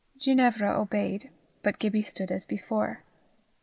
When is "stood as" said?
2.01-2.43